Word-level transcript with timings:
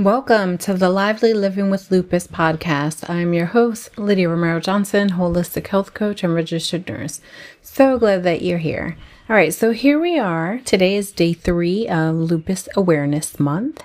Welcome 0.00 0.56
to 0.58 0.72
the 0.72 0.88
Lively 0.88 1.34
Living 1.34 1.68
with 1.68 1.90
Lupus 1.90 2.26
podcast. 2.26 3.10
I'm 3.10 3.34
your 3.34 3.44
host, 3.44 3.98
Lydia 3.98 4.30
Romero 4.30 4.58
Johnson, 4.58 5.10
holistic 5.10 5.66
health 5.66 5.92
coach 5.92 6.24
and 6.24 6.34
registered 6.34 6.88
nurse. 6.88 7.20
So 7.60 7.98
glad 7.98 8.22
that 8.22 8.40
you're 8.40 8.56
here. 8.56 8.96
All 9.28 9.36
right, 9.36 9.52
so 9.52 9.72
here 9.72 10.00
we 10.00 10.18
are. 10.18 10.62
Today 10.64 10.96
is 10.96 11.12
day 11.12 11.34
three 11.34 11.86
of 11.86 12.14
Lupus 12.14 12.66
Awareness 12.74 13.38
Month. 13.38 13.84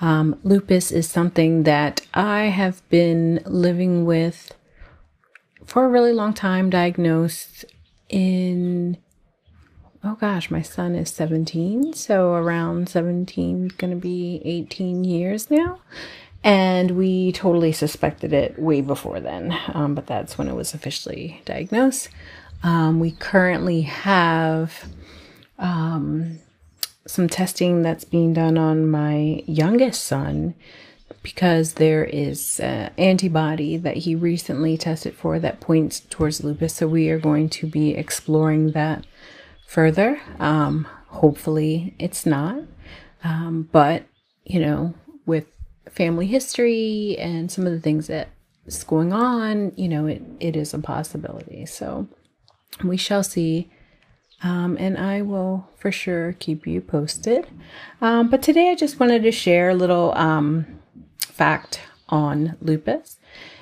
Um, 0.00 0.36
lupus 0.42 0.90
is 0.90 1.08
something 1.08 1.62
that 1.62 2.00
I 2.12 2.46
have 2.46 2.82
been 2.88 3.40
living 3.46 4.04
with 4.04 4.52
for 5.64 5.84
a 5.84 5.88
really 5.88 6.12
long 6.12 6.34
time, 6.34 6.70
diagnosed 6.70 7.64
in 8.08 8.96
oh 10.04 10.14
gosh, 10.16 10.50
my 10.50 10.62
son 10.62 10.94
is 10.94 11.10
17, 11.10 11.92
so 11.92 12.34
around 12.34 12.88
17, 12.88 13.72
gonna 13.78 13.96
be 13.96 14.42
18 14.44 15.04
years 15.04 15.50
now. 15.50 15.78
And 16.44 16.92
we 16.92 17.30
totally 17.30 17.70
suspected 17.70 18.32
it 18.32 18.58
way 18.58 18.80
before 18.80 19.20
then, 19.20 19.56
um, 19.72 19.94
but 19.94 20.06
that's 20.06 20.36
when 20.36 20.48
it 20.48 20.54
was 20.54 20.74
officially 20.74 21.40
diagnosed. 21.44 22.08
Um, 22.64 22.98
we 22.98 23.12
currently 23.12 23.82
have 23.82 24.86
um, 25.58 26.40
some 27.06 27.28
testing 27.28 27.82
that's 27.82 28.04
being 28.04 28.32
done 28.32 28.58
on 28.58 28.90
my 28.90 29.42
youngest 29.46 30.02
son 30.02 30.54
because 31.22 31.74
there 31.74 32.04
is 32.04 32.58
an 32.60 32.90
antibody 32.98 33.76
that 33.76 33.98
he 33.98 34.14
recently 34.14 34.76
tested 34.76 35.14
for 35.14 35.38
that 35.38 35.60
points 35.60 36.00
towards 36.00 36.42
lupus. 36.42 36.74
So 36.74 36.88
we 36.88 37.08
are 37.10 37.18
going 37.18 37.48
to 37.50 37.66
be 37.66 37.94
exploring 37.94 38.72
that 38.72 39.04
further. 39.72 40.20
Um, 40.38 40.86
hopefully, 41.08 41.94
it's 41.98 42.26
not. 42.26 42.58
Um, 43.24 43.70
but, 43.72 44.04
you 44.44 44.60
know, 44.60 44.92
with 45.24 45.46
family 45.88 46.26
history 46.26 47.16
and 47.18 47.50
some 47.50 47.66
of 47.66 47.72
the 47.72 47.80
things 47.80 48.06
that's 48.08 48.84
going 48.84 49.14
on, 49.14 49.72
you 49.76 49.88
know, 49.88 50.06
it, 50.06 50.22
it 50.40 50.56
is 50.56 50.74
a 50.74 50.78
possibility. 50.78 51.64
So 51.64 52.06
we 52.84 52.98
shall 52.98 53.22
see. 53.22 53.70
Um, 54.42 54.76
and 54.78 54.98
I 54.98 55.22
will 55.22 55.70
for 55.78 55.90
sure 55.90 56.34
keep 56.38 56.66
you 56.66 56.82
posted. 56.82 57.46
Um, 58.02 58.28
but 58.28 58.42
today 58.42 58.70
I 58.70 58.74
just 58.74 59.00
wanted 59.00 59.22
to 59.22 59.32
share 59.32 59.70
a 59.70 59.74
little 59.74 60.12
um, 60.16 60.66
fact 61.18 61.80
on 62.10 62.58
lupus. 62.60 63.18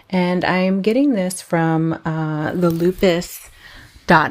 And 0.09 0.45
I'm 0.45 0.83
getting 0.83 1.13
this 1.13 1.41
from 1.41 2.01
uh, 2.05 2.53
the 2.53 2.71
lupus 2.71 3.49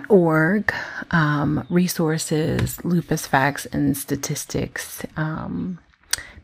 org 0.09 0.73
um, 1.11 1.65
resources, 1.69 2.83
lupus 2.83 3.25
facts 3.25 3.65
and 3.67 3.95
statistics 3.95 5.05
um, 5.15 5.79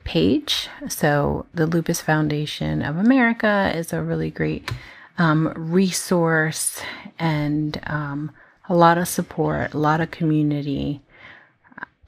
page. 0.05 0.69
So, 0.87 1.45
the 1.53 1.67
Lupus 1.67 1.99
Foundation 1.99 2.81
of 2.81 2.97
America 2.97 3.71
is 3.75 3.91
a 3.91 4.01
really 4.01 4.31
great 4.31 4.71
um, 5.17 5.51
resource 5.55 6.81
and 7.19 7.79
um, 7.87 8.31
a 8.69 8.75
lot 8.75 8.97
of 8.97 9.07
support, 9.07 9.73
a 9.73 9.77
lot 9.77 9.99
of 9.99 10.11
community. 10.11 11.01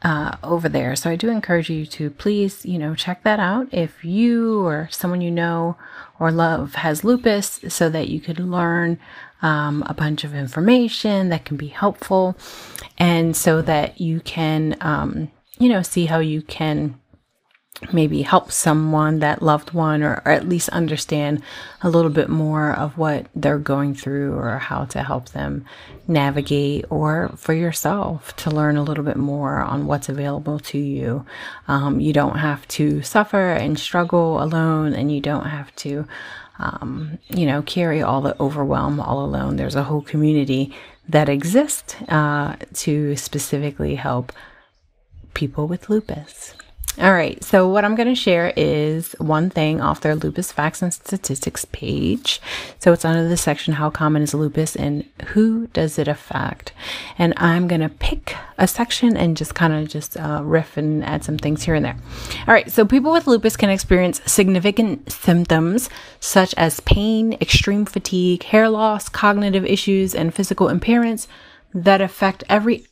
Uh, 0.04 0.38
over 0.44 0.70
there. 0.70 0.96
So 0.96 1.10
I 1.10 1.16
do 1.16 1.30
encourage 1.30 1.72
you 1.72 1.88
to 1.88 2.12
please, 2.12 2.64
you 2.64 2.78
know, 2.78 2.94
check 2.94 3.24
that 3.24 3.40
out 3.40 3.68
if 3.74 4.06
you 4.06 4.64
or 4.64 4.88
someone 4.92 5.22
you 5.22 5.32
know 5.32 5.76
or 6.20 6.32
love 6.32 6.76
has 6.76 7.04
lupus 7.04 7.60
so 7.68 7.90
that 7.90 8.08
you 8.08 8.20
could 8.20 8.40
learn 8.40 9.00
um, 9.42 9.84
a 9.88 9.96
bunch 9.96 10.24
of 10.24 10.36
information 10.36 11.30
that 11.30 11.46
can 11.46 11.58
be 11.58 11.70
helpful, 11.70 12.38
and 13.00 13.36
so 13.36 13.64
that 13.64 14.00
you 14.00 14.20
can, 14.20 14.78
um, 14.82 15.32
you 15.58 15.68
know, 15.68 15.82
see 15.82 16.06
how 16.06 16.20
you 16.20 16.44
can 16.44 17.00
maybe 17.94 18.22
help 18.22 18.52
someone, 18.52 19.20
that 19.20 19.42
loved 19.42 19.74
one, 19.74 20.02
or, 20.02 20.22
or, 20.26 20.32
at 20.32 20.48
least 20.48 20.70
understand 20.70 21.42
a 21.82 21.90
little 21.90 22.10
bit 22.10 22.30
more 22.30 22.72
of 22.72 22.98
what 22.98 23.28
they're 23.36 23.60
going 23.60 23.94
through 23.94 24.34
or 24.34 24.58
how 24.58 24.86
to 24.86 25.04
help 25.04 25.30
them 25.30 25.66
navigate, 26.08 26.86
or 26.90 27.30
for 27.38 27.54
yourself 27.54 28.36
to 28.38 28.50
learn 28.50 28.78
a 28.78 28.84
little 28.84 29.04
bit 29.04 29.18
more 29.18 29.60
on 29.60 29.86
what's 29.86 30.10
available 30.10 30.60
to 30.60 30.78
you. 30.78 31.26
Um, 31.68 32.00
you 32.00 32.14
don't 32.14 32.38
have 32.38 32.68
to 32.70 33.02
suffer 33.04 33.52
and 33.52 33.78
struggle 33.78 34.42
alone, 34.42 34.94
and 34.94 35.12
you 35.12 35.22
don't 35.22 35.46
have 35.46 35.76
to 35.78 36.08
um, 36.60 37.20
you 37.30 37.46
know, 37.46 37.62
carry 37.62 38.02
all 38.02 38.22
the 38.22 38.40
overwhelm 38.42 39.00
all 39.00 39.24
alone. 39.24 39.58
There's 39.58 39.76
a 39.76 39.84
whole 39.84 40.02
community 40.02 40.74
that 41.08 41.30
exists 41.30 41.96
uh, 42.10 42.56
to 42.74 43.16
specifically 43.16 43.96
help 43.96 44.32
people 45.34 45.68
with 45.68 45.90
lupus. 45.90 46.56
All 47.00 47.14
right, 47.14 47.44
so 47.44 47.68
what 47.68 47.86
I'm 47.86 47.94
going 47.94 48.08
to 48.08 48.16
share 48.16 48.52
is 48.58 49.12
one 49.20 49.52
thing 49.52 49.82
off 49.82 50.02
their 50.02 50.16
lupus 50.16 50.52
facts 50.52 50.82
and 50.82 50.92
statistics 50.92 51.64
page. 51.66 52.42
So 52.80 52.92
it's 52.92 53.06
under 53.06 53.30
the 53.30 53.38
section 53.38 53.76
How 53.76 53.92
Common 53.92 54.24
is 54.24 54.34
Lupus 54.34 54.76
and 54.76 55.08
Who 55.28 55.68
Does 55.68 56.00
It 56.00 56.08
Affect? 56.08 56.74
And 57.20 57.36
I'm 57.38 57.68
going 57.68 57.82
to 57.82 57.90
pick 57.90 58.36
a 58.58 58.68
section 58.68 59.16
and 59.16 59.38
just 59.38 59.54
kind 59.54 59.74
of 59.74 59.88
just 59.88 60.18
uh, 60.18 60.42
riff 60.44 60.76
and 60.76 61.06
add 61.06 61.24
some 61.24 61.38
things 61.38 61.62
here 61.62 61.76
and 61.76 61.86
there. 61.86 61.98
All 62.48 62.54
right, 62.56 62.72
so 62.72 62.84
people 62.84 63.12
with 63.12 63.28
lupus 63.28 63.56
can 63.56 63.70
experience 63.70 64.20
significant 64.26 65.12
symptoms 65.12 65.92
such 66.20 66.56
as 66.56 66.80
pain, 66.80 67.34
extreme 67.34 67.86
fatigue, 67.86 68.42
hair 68.42 68.70
loss, 68.70 69.08
cognitive 69.08 69.68
issues, 69.68 70.16
and 70.16 70.34
physical 70.34 70.66
impairments 70.68 71.28
that 71.76 72.02
affect 72.02 72.44
every 72.50 72.88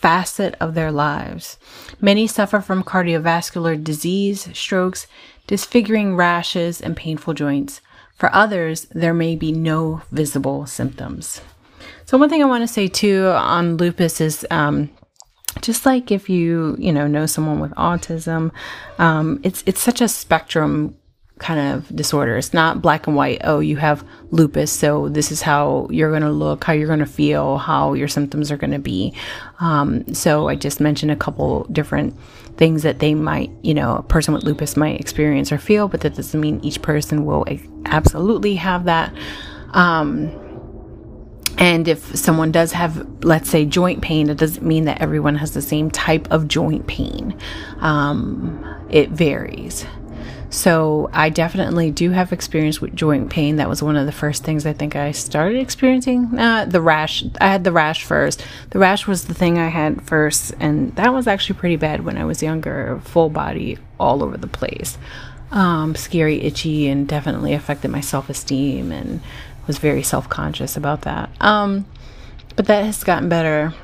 facet 0.00 0.54
of 0.60 0.74
their 0.74 0.92
lives. 0.92 1.58
Many 2.00 2.26
suffer 2.26 2.60
from 2.60 2.84
cardiovascular 2.84 3.82
disease, 3.82 4.48
strokes, 4.56 5.06
disfiguring 5.46 6.16
rashes, 6.16 6.80
and 6.80 6.96
painful 6.96 7.34
joints. 7.34 7.80
For 8.14 8.32
others, 8.34 8.86
there 8.92 9.14
may 9.14 9.36
be 9.36 9.52
no 9.52 10.02
visible 10.10 10.66
symptoms. 10.66 11.40
So, 12.04 12.18
one 12.18 12.28
thing 12.28 12.42
I 12.42 12.46
want 12.46 12.62
to 12.62 12.72
say 12.72 12.88
too 12.88 13.26
on 13.26 13.76
lupus 13.76 14.20
is 14.20 14.46
um, 14.50 14.90
just 15.60 15.86
like 15.86 16.10
if 16.10 16.28
you 16.28 16.76
you 16.78 16.92
know 16.92 17.06
know 17.06 17.26
someone 17.26 17.60
with 17.60 17.72
autism, 17.72 18.50
um, 18.98 19.40
it's 19.42 19.62
it's 19.66 19.80
such 19.80 20.00
a 20.00 20.08
spectrum 20.08 20.96
kind 21.38 21.74
of 21.74 21.94
disorder. 21.94 22.36
It's 22.36 22.52
not 22.52 22.82
black 22.82 23.06
and 23.06 23.16
white. 23.16 23.40
Oh, 23.44 23.60
you 23.60 23.76
have 23.76 24.04
lupus, 24.30 24.70
so 24.72 25.08
this 25.08 25.30
is 25.32 25.42
how 25.42 25.88
you're 25.90 26.10
going 26.10 26.22
to 26.22 26.30
look, 26.30 26.64
how 26.64 26.72
you're 26.72 26.86
going 26.86 26.98
to 26.98 27.06
feel, 27.06 27.58
how 27.58 27.94
your 27.94 28.08
symptoms 28.08 28.50
are 28.50 28.56
going 28.56 28.72
to 28.72 28.78
be. 28.78 29.14
Um, 29.60 30.14
so 30.14 30.48
I 30.48 30.54
just 30.54 30.80
mentioned 30.80 31.10
a 31.10 31.16
couple 31.16 31.64
different 31.64 32.14
things 32.56 32.82
that 32.82 32.98
they 32.98 33.14
might, 33.14 33.50
you 33.62 33.74
know, 33.74 33.96
a 33.96 34.02
person 34.02 34.34
with 34.34 34.42
lupus 34.42 34.76
might 34.76 35.00
experience 35.00 35.52
or 35.52 35.58
feel, 35.58 35.88
but 35.88 36.00
that 36.00 36.16
doesn't 36.16 36.40
mean 36.40 36.60
each 36.62 36.82
person 36.82 37.24
will 37.24 37.46
absolutely 37.86 38.56
have 38.56 38.84
that. 38.84 39.14
Um, 39.70 40.44
and 41.58 41.88
if 41.88 42.16
someone 42.16 42.52
does 42.52 42.72
have, 42.72 43.24
let's 43.24 43.50
say, 43.50 43.64
joint 43.64 44.00
pain, 44.00 44.30
it 44.30 44.36
doesn't 44.36 44.64
mean 44.64 44.84
that 44.84 45.00
everyone 45.00 45.34
has 45.36 45.54
the 45.54 45.62
same 45.62 45.90
type 45.90 46.30
of 46.30 46.46
joint 46.46 46.86
pain. 46.86 47.36
Um, 47.80 48.86
it 48.90 49.10
varies. 49.10 49.84
So 50.50 51.10
I 51.12 51.28
definitely 51.28 51.90
do 51.90 52.10
have 52.10 52.32
experience 52.32 52.80
with 52.80 52.94
joint 52.94 53.30
pain. 53.30 53.56
That 53.56 53.68
was 53.68 53.82
one 53.82 53.96
of 53.96 54.06
the 54.06 54.12
first 54.12 54.44
things 54.44 54.64
I 54.64 54.72
think 54.72 54.96
I 54.96 55.12
started 55.12 55.60
experiencing. 55.60 56.38
Uh, 56.38 56.64
the 56.64 56.80
rash, 56.80 57.24
I 57.40 57.48
had 57.48 57.64
the 57.64 57.72
rash 57.72 58.04
first. 58.04 58.42
The 58.70 58.78
rash 58.78 59.06
was 59.06 59.26
the 59.26 59.34
thing 59.34 59.58
I 59.58 59.68
had 59.68 60.02
first, 60.02 60.54
and 60.58 60.94
that 60.96 61.12
was 61.12 61.26
actually 61.26 61.58
pretty 61.58 61.76
bad 61.76 62.04
when 62.04 62.16
I 62.16 62.24
was 62.24 62.42
younger. 62.42 63.00
Full 63.04 63.28
body, 63.28 63.78
all 64.00 64.22
over 64.22 64.36
the 64.38 64.46
place. 64.46 64.96
Um, 65.50 65.94
scary, 65.94 66.40
itchy, 66.40 66.88
and 66.88 67.06
definitely 67.06 67.52
affected 67.52 67.90
my 67.90 68.00
self 68.00 68.30
esteem 68.30 68.90
and 68.90 69.20
was 69.66 69.78
very 69.78 70.02
self 70.02 70.28
conscious 70.28 70.76
about 70.76 71.02
that. 71.02 71.30
Um, 71.40 71.84
but 72.56 72.66
that 72.66 72.84
has 72.84 73.04
gotten 73.04 73.28
better 73.28 73.74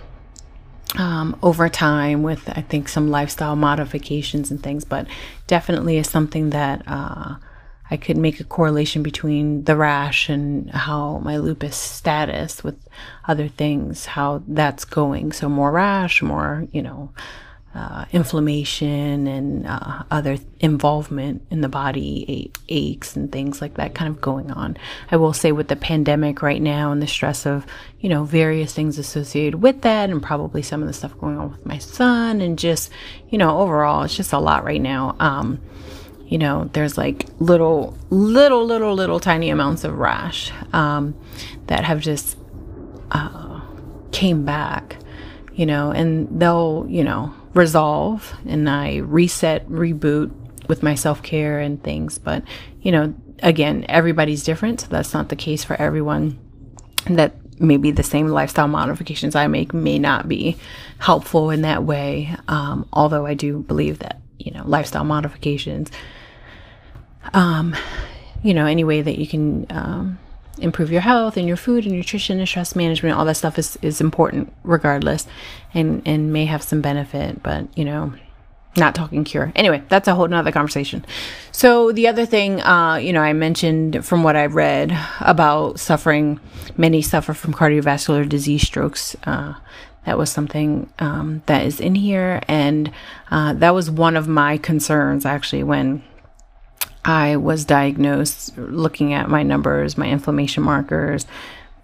um, 0.96 1.38
over 1.42 1.68
time 1.68 2.22
with 2.22 2.48
I 2.48 2.62
think 2.62 2.88
some 2.88 3.10
lifestyle 3.10 3.56
modifications 3.56 4.50
and 4.50 4.62
things, 4.62 4.84
but 4.84 5.06
definitely 5.46 5.98
is 5.98 6.08
something 6.08 6.50
that 6.50 6.82
uh, 6.86 7.36
I 7.90 7.96
could 7.96 8.16
make 8.16 8.40
a 8.40 8.44
correlation 8.44 9.02
between 9.02 9.64
the 9.64 9.76
rash 9.76 10.28
and 10.28 10.70
how 10.70 11.18
my 11.18 11.36
lupus 11.36 11.76
status 11.76 12.64
with 12.64 12.76
other 13.26 13.48
things, 13.48 14.06
how 14.06 14.42
that's 14.46 14.84
going. 14.84 15.32
So 15.32 15.48
more 15.48 15.70
rash, 15.70 16.22
more 16.22 16.66
you 16.72 16.82
know, 16.82 17.12
uh, 17.74 18.04
inflammation 18.12 19.26
and 19.26 19.66
uh, 19.66 20.04
other 20.10 20.38
involvement 20.60 21.44
in 21.50 21.60
the 21.60 21.68
body, 21.68 22.52
aches 22.68 23.16
and 23.16 23.32
things 23.32 23.60
like 23.60 23.74
that 23.74 23.94
kind 23.94 24.08
of 24.08 24.20
going 24.20 24.52
on. 24.52 24.76
I 25.10 25.16
will 25.16 25.32
say 25.32 25.50
with 25.50 25.66
the 25.66 25.76
pandemic 25.76 26.40
right 26.40 26.62
now 26.62 26.92
and 26.92 27.02
the 27.02 27.08
stress 27.08 27.46
of, 27.46 27.66
you 27.98 28.08
know, 28.08 28.22
various 28.24 28.72
things 28.72 28.96
associated 28.96 29.60
with 29.60 29.82
that 29.82 30.08
and 30.08 30.22
probably 30.22 30.62
some 30.62 30.82
of 30.82 30.86
the 30.86 30.94
stuff 30.94 31.18
going 31.18 31.36
on 31.36 31.50
with 31.50 31.66
my 31.66 31.78
son 31.78 32.40
and 32.40 32.56
just, 32.58 32.90
you 33.28 33.38
know, 33.38 33.58
overall, 33.58 34.04
it's 34.04 34.16
just 34.16 34.32
a 34.32 34.38
lot 34.38 34.62
right 34.64 34.80
now. 34.80 35.16
Um, 35.18 35.60
you 36.26 36.38
know, 36.38 36.70
there's 36.72 36.96
like 36.96 37.26
little, 37.40 37.98
little, 38.10 38.64
little, 38.64 38.94
little 38.94 39.18
tiny 39.18 39.50
amounts 39.50 39.82
of 39.82 39.98
rash 39.98 40.52
um, 40.72 41.14
that 41.66 41.84
have 41.84 42.00
just 42.00 42.38
uh, 43.10 43.60
came 44.12 44.44
back, 44.44 44.96
you 45.54 45.66
know, 45.66 45.90
and 45.90 46.40
they'll, 46.40 46.86
you 46.88 47.02
know, 47.02 47.34
resolve 47.54 48.34
and 48.46 48.68
I 48.68 48.96
reset, 48.98 49.68
reboot 49.68 50.32
with 50.68 50.82
my 50.82 50.94
self 50.94 51.22
care 51.22 51.58
and 51.58 51.82
things. 51.82 52.18
But, 52.18 52.44
you 52.82 52.92
know, 52.92 53.14
again, 53.42 53.86
everybody's 53.88 54.44
different. 54.44 54.82
So 54.82 54.86
that's 54.88 55.14
not 55.14 55.28
the 55.28 55.36
case 55.36 55.64
for 55.64 55.74
everyone. 55.74 56.38
That 57.06 57.34
maybe 57.60 57.90
the 57.90 58.02
same 58.02 58.28
lifestyle 58.28 58.68
modifications 58.68 59.34
I 59.34 59.46
make 59.46 59.72
may 59.72 59.98
not 59.98 60.28
be 60.28 60.56
helpful 60.98 61.50
in 61.50 61.62
that 61.62 61.84
way. 61.84 62.34
Um, 62.48 62.88
although 62.92 63.26
I 63.26 63.34
do 63.34 63.60
believe 63.60 64.00
that, 64.00 64.20
you 64.38 64.52
know, 64.52 64.62
lifestyle 64.66 65.04
modifications, 65.04 65.90
um, 67.32 67.76
you 68.42 68.54
know, 68.54 68.66
any 68.66 68.84
way 68.84 69.02
that 69.02 69.18
you 69.18 69.26
can, 69.26 69.66
um, 69.70 70.18
improve 70.58 70.90
your 70.90 71.00
health 71.00 71.36
and 71.36 71.48
your 71.48 71.56
food 71.56 71.84
and 71.84 71.94
nutrition 71.94 72.38
and 72.38 72.48
stress 72.48 72.76
management 72.76 73.16
all 73.16 73.24
that 73.24 73.36
stuff 73.36 73.58
is, 73.58 73.76
is 73.82 74.00
important 74.00 74.52
regardless 74.62 75.26
and 75.72 76.02
and 76.06 76.32
may 76.32 76.44
have 76.44 76.62
some 76.62 76.80
benefit 76.80 77.42
but 77.42 77.66
you 77.76 77.84
know 77.84 78.12
not 78.76 78.94
talking 78.94 79.24
cure. 79.24 79.52
Anyway, 79.54 79.82
that's 79.88 80.08
a 80.08 80.14
whole 80.14 80.28
nother 80.28 80.52
conversation. 80.52 81.04
So 81.52 81.92
the 81.92 82.08
other 82.08 82.26
thing, 82.26 82.60
uh, 82.60 82.96
you 82.96 83.12
know, 83.12 83.20
I 83.20 83.32
mentioned 83.32 84.04
from 84.04 84.22
what 84.22 84.36
I 84.36 84.46
read 84.46 84.96
about 85.20 85.78
suffering, 85.78 86.40
many 86.76 87.02
suffer 87.02 87.34
from 87.34 87.54
cardiovascular 87.54 88.28
disease 88.28 88.62
strokes. 88.62 89.16
Uh, 89.24 89.54
that 90.06 90.18
was 90.18 90.30
something 90.30 90.92
um, 90.98 91.42
that 91.46 91.64
is 91.64 91.80
in 91.80 91.94
here, 91.94 92.42
and 92.46 92.90
uh, 93.30 93.54
that 93.54 93.74
was 93.74 93.90
one 93.90 94.16
of 94.16 94.28
my 94.28 94.58
concerns 94.58 95.24
actually 95.24 95.62
when 95.62 96.02
I 97.04 97.36
was 97.36 97.64
diagnosed. 97.64 98.56
Looking 98.56 99.12
at 99.12 99.28
my 99.28 99.42
numbers, 99.42 99.98
my 99.98 100.08
inflammation 100.08 100.62
markers, 100.62 101.26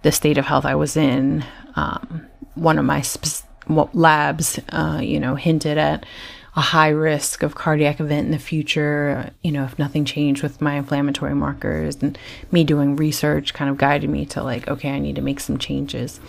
the 0.01 0.11
state 0.11 0.37
of 0.37 0.45
health 0.45 0.65
I 0.65 0.75
was 0.75 0.97
in, 0.97 1.45
um, 1.75 2.27
one 2.55 2.79
of 2.79 2.85
my 2.85 3.01
sp- 3.01 3.45
labs, 3.93 4.59
uh, 4.69 4.99
you 5.01 5.19
know, 5.19 5.35
hinted 5.35 5.77
at 5.77 6.05
a 6.53 6.61
high 6.61 6.89
risk 6.89 7.43
of 7.43 7.55
cardiac 7.55 8.01
event 8.01 8.25
in 8.25 8.31
the 8.31 8.39
future, 8.39 9.31
you 9.41 9.53
know, 9.53 9.63
if 9.63 9.79
nothing 9.79 10.03
changed 10.03 10.43
with 10.43 10.59
my 10.59 10.73
inflammatory 10.73 11.33
markers 11.33 11.95
and 12.01 12.17
me 12.51 12.65
doing 12.65 12.97
research 12.97 13.53
kind 13.53 13.69
of 13.69 13.77
guided 13.77 14.09
me 14.09 14.25
to 14.25 14.43
like, 14.43 14.67
okay, 14.67 14.89
I 14.89 14.99
need 14.99 15.15
to 15.15 15.21
make 15.21 15.39
some 15.39 15.57
changes. 15.57 16.19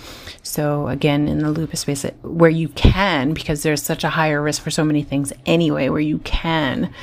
So 0.44 0.86
again, 0.86 1.26
in 1.26 1.40
the 1.40 1.50
lupus 1.50 1.80
space, 1.80 2.04
where 2.22 2.50
you 2.50 2.68
can, 2.68 3.32
because 3.32 3.64
there's 3.64 3.82
such 3.82 4.04
a 4.04 4.10
higher 4.10 4.40
risk 4.40 4.62
for 4.62 4.70
so 4.70 4.84
many 4.84 5.02
things 5.02 5.32
anyway, 5.44 5.88
where 5.88 6.00
you 6.00 6.18
can 6.18 6.94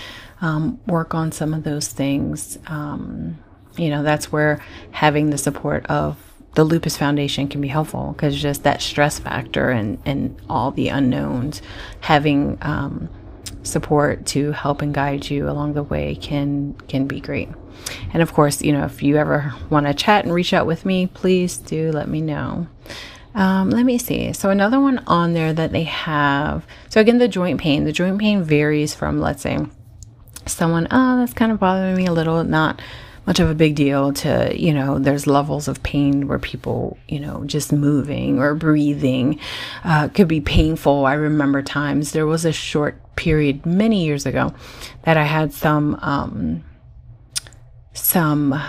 um, 0.42 0.80
work 0.88 1.14
on 1.14 1.32
some 1.32 1.54
of 1.54 1.64
those 1.64 1.88
things, 1.88 2.58
um, 2.68 3.38
you 3.78 3.90
know, 3.90 4.04
that's 4.04 4.32
where 4.32 4.64
having 4.92 5.30
the 5.30 5.38
support 5.38 5.86
of 5.88 6.18
the 6.56 6.64
lupus 6.64 6.98
foundation 6.98 7.48
can 7.48 7.62
be 7.62 7.68
helpful 7.68 8.14
because 8.14 8.40
just 8.40 8.64
that 8.64 8.82
stress 8.82 9.20
factor 9.20 9.70
and 9.70 9.98
and 10.06 10.36
all 10.50 10.72
the 10.72 10.90
unknowns 10.90 11.62
having 12.02 12.58
um, 12.62 13.10
support 13.64 14.26
to 14.26 14.52
help 14.52 14.82
and 14.82 14.94
guide 14.94 15.30
you 15.30 15.50
along 15.50 15.74
the 15.74 15.84
way 15.84 16.16
can 16.16 16.74
can 16.88 17.08
be 17.08 17.20
great. 17.20 17.50
And 18.14 18.22
of 18.22 18.34
course 18.34 18.62
you 18.62 18.72
know 18.72 18.86
if 18.86 19.04
you 19.04 19.18
ever 19.18 19.54
want 19.70 19.86
to 19.86 19.94
chat 19.94 20.26
and 20.26 20.34
reach 20.34 20.54
out 20.54 20.66
with 20.66 20.86
me 20.86 21.08
please 21.08 21.58
do 21.58 21.92
let 21.92 22.08
me 22.08 22.22
know. 22.22 22.68
Um, 23.36 23.70
let 23.70 23.86
me 23.86 24.00
see. 24.00 24.34
So 24.34 24.50
another 24.50 24.80
one 24.80 24.98
on 25.06 25.34
there 25.34 25.54
that 25.54 25.72
they 25.72 25.84
have 25.84 26.66
so 26.90 27.00
again 27.00 27.20
the 27.20 27.28
joint 27.28 27.62
pain. 27.62 27.84
The 27.84 27.92
joint 27.92 28.20
pain 28.20 28.44
varies 28.44 28.96
from 28.96 29.22
let's 29.22 29.44
say 29.44 29.60
someone 30.52 30.88
oh 30.92 31.18
that's 31.18 31.34
kind 31.34 31.52
of 31.52 31.60
bothering 31.60 31.96
me 31.96 32.06
a 32.06 32.12
little 32.12 32.44
not 32.44 32.82
much 33.30 33.40
of 33.40 33.48
a 33.48 33.54
big 33.54 33.76
deal 33.76 34.12
to, 34.12 34.52
you 34.60 34.74
know, 34.74 34.98
there's 34.98 35.28
levels 35.28 35.68
of 35.68 35.84
pain 35.84 36.28
where 36.28 36.40
people, 36.40 36.98
you 37.08 37.20
know, 37.20 37.44
just 37.46 37.72
moving 37.72 38.40
or 38.40 38.56
breathing 38.56 39.40
uh, 39.84 40.08
could 40.08 40.28
be 40.28 40.42
painful. 40.42 41.06
I 41.06 41.14
remember 41.14 41.62
times 41.62 42.12
there 42.12 42.26
was 42.26 42.44
a 42.44 42.52
short 42.52 43.00
period 43.16 43.68
many 43.68 44.04
years 44.04 44.26
ago 44.26 44.52
that 45.04 45.16
I 45.16 45.26
had 45.26 45.54
some, 45.54 46.00
um, 46.02 46.64
some 47.94 48.60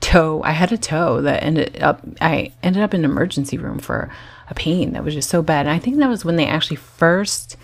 toe. 0.00 0.42
I 0.42 0.50
had 0.50 0.72
a 0.72 0.78
toe 0.78 1.22
that 1.22 1.44
ended 1.44 1.80
up, 1.80 2.04
I 2.20 2.52
ended 2.60 2.82
up 2.82 2.94
in 2.94 3.04
an 3.04 3.10
emergency 3.12 3.56
room 3.56 3.78
for 3.78 4.10
a 4.50 4.54
pain 4.54 4.94
that 4.94 5.04
was 5.04 5.14
just 5.14 5.30
so 5.30 5.42
bad. 5.42 5.66
And 5.66 5.74
I 5.76 5.78
think 5.78 5.98
that 5.98 6.08
was 6.08 6.24
when 6.24 6.34
they 6.34 6.46
actually 6.46 6.78
first 6.78 7.56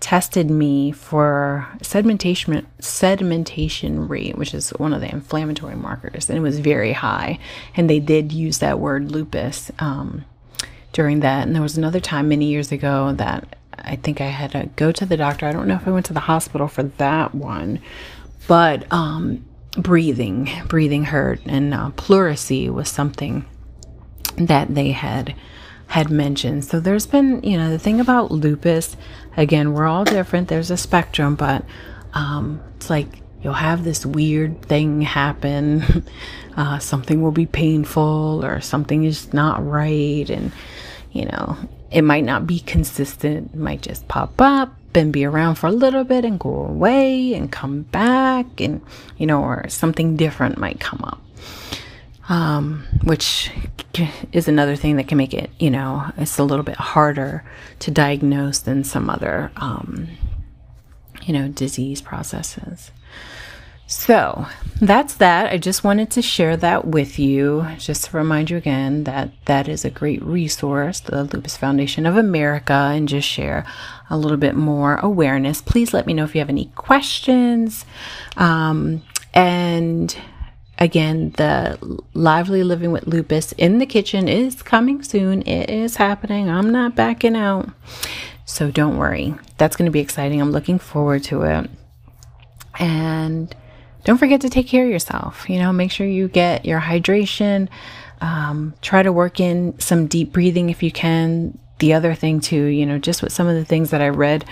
tested 0.00 0.50
me 0.50 0.92
for 0.92 1.66
sedimentation 1.78 2.66
sedimentation 2.80 4.08
rate, 4.08 4.36
which 4.36 4.54
is 4.54 4.70
one 4.70 4.92
of 4.92 5.00
the 5.00 5.10
inflammatory 5.10 5.76
markers, 5.76 6.28
and 6.28 6.38
it 6.38 6.42
was 6.42 6.60
very 6.60 6.92
high. 6.92 7.38
And 7.76 7.88
they 7.88 8.00
did 8.00 8.32
use 8.32 8.58
that 8.58 8.78
word 8.78 9.10
lupus 9.10 9.70
um, 9.78 10.24
during 10.92 11.20
that. 11.20 11.46
And 11.46 11.54
there 11.54 11.62
was 11.62 11.78
another 11.78 12.00
time 12.00 12.28
many 12.28 12.46
years 12.46 12.72
ago 12.72 13.12
that 13.14 13.56
I 13.78 13.96
think 13.96 14.20
I 14.20 14.26
had 14.26 14.52
to 14.52 14.68
go 14.76 14.92
to 14.92 15.06
the 15.06 15.16
doctor. 15.16 15.46
I 15.46 15.52
don't 15.52 15.68
know 15.68 15.76
if 15.76 15.86
I 15.86 15.92
went 15.92 16.06
to 16.06 16.12
the 16.12 16.20
hospital 16.20 16.68
for 16.68 16.84
that 16.84 17.34
one, 17.34 17.80
but 18.46 18.90
um, 18.92 19.44
breathing, 19.76 20.50
breathing 20.68 21.04
hurt, 21.04 21.40
and 21.46 21.72
uh, 21.74 21.90
pleurisy 21.90 22.68
was 22.68 22.88
something 22.88 23.44
that 24.36 24.74
they 24.74 24.90
had 24.90 25.34
had 25.86 26.10
mentioned. 26.10 26.64
So 26.64 26.80
there's 26.80 27.06
been, 27.06 27.42
you 27.42 27.56
know, 27.56 27.70
the 27.70 27.78
thing 27.78 28.00
about 28.00 28.30
lupus, 28.30 28.96
again, 29.36 29.72
we're 29.72 29.86
all 29.86 30.04
different. 30.04 30.48
There's 30.48 30.70
a 30.70 30.76
spectrum, 30.76 31.36
but 31.36 31.64
um, 32.14 32.60
it's 32.76 32.90
like 32.90 33.06
you'll 33.42 33.54
have 33.54 33.84
this 33.84 34.04
weird 34.04 34.62
thing 34.62 35.02
happen. 35.02 36.04
Uh, 36.56 36.78
something 36.78 37.20
will 37.20 37.32
be 37.32 37.44
painful 37.44 38.42
or 38.42 38.62
something 38.62 39.04
is 39.04 39.30
not 39.34 39.62
right. 39.62 40.30
And, 40.30 40.52
you 41.12 41.26
know, 41.26 41.54
it 41.90 42.00
might 42.00 42.24
not 42.24 42.46
be 42.46 42.60
consistent. 42.60 43.50
It 43.52 43.58
might 43.58 43.82
just 43.82 44.08
pop 44.08 44.40
up 44.40 44.74
and 44.94 45.12
be 45.12 45.26
around 45.26 45.56
for 45.56 45.66
a 45.66 45.70
little 45.70 46.02
bit 46.02 46.24
and 46.24 46.40
go 46.40 46.64
away 46.64 47.34
and 47.34 47.52
come 47.52 47.82
back. 47.82 48.58
And, 48.58 48.80
you 49.18 49.26
know, 49.26 49.42
or 49.42 49.68
something 49.68 50.16
different 50.16 50.56
might 50.56 50.80
come 50.80 51.04
up 51.04 51.20
um, 52.28 52.84
which 53.04 53.50
is 54.32 54.48
another 54.48 54.76
thing 54.76 54.96
that 54.96 55.08
can 55.08 55.18
make 55.18 55.34
it, 55.34 55.50
you 55.58 55.70
know, 55.70 56.10
it's 56.16 56.38
a 56.38 56.44
little 56.44 56.64
bit 56.64 56.76
harder 56.76 57.44
to 57.80 57.90
diagnose 57.90 58.58
than 58.58 58.84
some 58.84 59.10
other, 59.10 59.50
um, 59.56 60.08
you 61.22 61.32
know, 61.32 61.48
disease 61.48 62.00
processes. 62.00 62.90
So 63.88 64.46
that's 64.80 65.14
that. 65.14 65.52
I 65.52 65.58
just 65.58 65.84
wanted 65.84 66.10
to 66.12 66.22
share 66.22 66.56
that 66.56 66.86
with 66.86 67.20
you, 67.20 67.66
just 67.78 68.06
to 68.06 68.16
remind 68.16 68.50
you 68.50 68.56
again 68.56 69.04
that 69.04 69.30
that 69.44 69.68
is 69.68 69.84
a 69.84 69.90
great 69.90 70.20
resource, 70.24 70.98
the 70.98 71.22
Lupus 71.22 71.56
Foundation 71.56 72.04
of 72.04 72.16
America, 72.16 72.72
and 72.72 73.08
just 73.08 73.28
share 73.28 73.64
a 74.10 74.18
little 74.18 74.38
bit 74.38 74.56
more 74.56 74.96
awareness. 74.96 75.62
Please 75.62 75.94
let 75.94 76.04
me 76.04 76.14
know 76.14 76.24
if 76.24 76.34
you 76.34 76.40
have 76.40 76.48
any 76.48 76.66
questions. 76.74 77.84
Um, 78.36 79.02
and 79.32 80.16
again, 80.78 81.30
the 81.36 81.78
Lively 82.14 82.62
Living 82.62 82.92
with 82.92 83.06
Lupus 83.06 83.52
in 83.52 83.78
the 83.78 83.86
Kitchen 83.86 84.28
is 84.28 84.62
coming 84.62 85.02
soon. 85.02 85.42
It 85.42 85.70
is 85.70 85.96
happening. 85.96 86.48
I'm 86.48 86.70
not 86.70 86.94
backing 86.94 87.36
out. 87.36 87.68
So 88.44 88.70
don't 88.70 88.96
worry. 88.96 89.34
That's 89.58 89.76
going 89.76 89.86
to 89.86 89.92
be 89.92 90.00
exciting. 90.00 90.40
I'm 90.40 90.52
looking 90.52 90.78
forward 90.78 91.24
to 91.24 91.42
it. 91.42 91.70
And 92.78 93.54
don't 94.04 94.18
forget 94.18 94.40
to 94.42 94.50
take 94.50 94.68
care 94.68 94.84
of 94.84 94.90
yourself. 94.90 95.48
You 95.48 95.58
know, 95.58 95.72
make 95.72 95.90
sure 95.90 96.06
you 96.06 96.28
get 96.28 96.64
your 96.64 96.80
hydration. 96.80 97.68
Um, 98.20 98.74
try 98.82 99.02
to 99.02 99.12
work 99.12 99.40
in 99.40 99.78
some 99.80 100.06
deep 100.06 100.32
breathing 100.32 100.70
if 100.70 100.82
you 100.82 100.92
can. 100.92 101.58
The 101.78 101.92
other 101.92 102.14
thing, 102.14 102.40
too, 102.40 102.64
you 102.64 102.86
know, 102.86 102.98
just 102.98 103.22
with 103.22 103.32
some 103.32 103.46
of 103.46 103.54
the 103.54 103.64
things 103.64 103.90
that 103.90 104.00
I 104.00 104.08
read, 104.08 104.46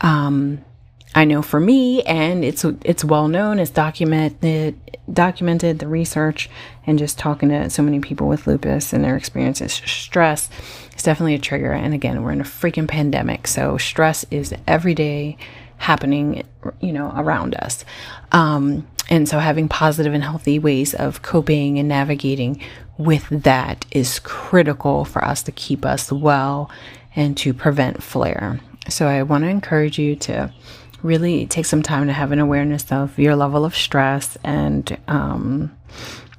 um, 0.00 0.64
I 1.14 1.24
know 1.24 1.42
for 1.42 1.58
me, 1.58 2.02
and 2.04 2.44
it's 2.44 2.64
it's 2.84 3.04
well 3.04 3.26
known, 3.26 3.58
it's 3.58 3.70
documented, 3.70 4.78
documented 5.12 5.80
the 5.80 5.88
research, 5.88 6.48
and 6.86 6.98
just 6.98 7.18
talking 7.18 7.48
to 7.48 7.68
so 7.68 7.82
many 7.82 7.98
people 7.98 8.28
with 8.28 8.46
lupus 8.46 8.92
and 8.92 9.02
their 9.02 9.16
experiences. 9.16 9.72
Stress 9.72 10.48
is 10.96 11.02
definitely 11.02 11.34
a 11.34 11.40
trigger, 11.40 11.72
and 11.72 11.94
again, 11.94 12.22
we're 12.22 12.30
in 12.30 12.40
a 12.40 12.44
freaking 12.44 12.86
pandemic, 12.86 13.48
so 13.48 13.76
stress 13.76 14.24
is 14.30 14.54
every 14.68 14.94
day 14.94 15.36
happening, 15.78 16.44
you 16.80 16.92
know, 16.92 17.12
around 17.16 17.54
us. 17.56 17.84
Um, 18.32 18.86
and 19.08 19.28
so, 19.28 19.40
having 19.40 19.68
positive 19.68 20.14
and 20.14 20.22
healthy 20.22 20.60
ways 20.60 20.94
of 20.94 21.22
coping 21.22 21.80
and 21.80 21.88
navigating 21.88 22.62
with 22.98 23.28
that 23.30 23.84
is 23.90 24.20
critical 24.20 25.04
for 25.04 25.24
us 25.24 25.42
to 25.42 25.52
keep 25.52 25.84
us 25.84 26.12
well 26.12 26.70
and 27.16 27.36
to 27.38 27.52
prevent 27.52 28.00
flare. 28.00 28.60
So, 28.88 29.08
I 29.08 29.24
want 29.24 29.42
to 29.42 29.48
encourage 29.48 29.98
you 29.98 30.14
to 30.16 30.52
really 31.02 31.46
take 31.46 31.66
some 31.66 31.82
time 31.82 32.06
to 32.06 32.12
have 32.12 32.32
an 32.32 32.38
awareness 32.38 32.90
of 32.92 33.18
your 33.18 33.36
level 33.36 33.64
of 33.64 33.76
stress 33.76 34.36
and 34.44 34.96
um, 35.08 35.76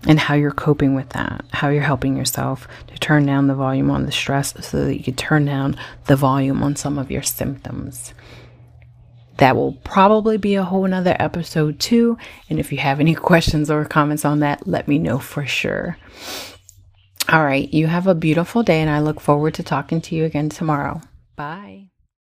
and 0.07 0.19
how 0.19 0.33
you're 0.33 0.51
coping 0.51 0.95
with 0.95 1.09
that, 1.09 1.45
how 1.51 1.69
you're 1.69 1.83
helping 1.83 2.17
yourself 2.17 2.67
to 2.87 2.97
turn 2.97 3.25
down 3.25 3.47
the 3.47 3.55
volume 3.55 3.91
on 3.91 4.05
the 4.05 4.11
stress 4.11 4.53
so 4.65 4.85
that 4.85 4.97
you 4.97 5.03
can 5.03 5.15
turn 5.15 5.45
down 5.45 5.77
the 6.05 6.15
volume 6.15 6.63
on 6.63 6.75
some 6.75 6.97
of 6.97 7.11
your 7.11 7.21
symptoms. 7.21 8.13
That 9.37 9.55
will 9.55 9.73
probably 9.83 10.37
be 10.37 10.55
a 10.55 10.63
whole 10.63 10.87
nother 10.87 11.15
episode 11.19 11.79
too. 11.79 12.17
And 12.49 12.59
if 12.59 12.71
you 12.71 12.79
have 12.79 12.99
any 12.99 13.15
questions 13.29 13.69
or 13.69 13.85
comments 13.85 14.25
on 14.25 14.39
that, 14.39 14.67
let 14.67 14.87
me 14.87 14.97
know 14.97 15.19
for 15.19 15.45
sure. 15.45 15.97
All 17.29 17.43
right, 17.43 17.71
you 17.71 17.87
have 17.87 18.07
a 18.07 18.15
beautiful 18.15 18.63
day, 18.63 18.81
and 18.81 18.89
I 18.89 18.99
look 18.99 19.21
forward 19.21 19.53
to 19.53 19.63
talking 19.63 20.01
to 20.01 20.15
you 20.15 20.25
again 20.25 20.49
tomorrow. 20.49 21.01
Bye. 21.35 21.90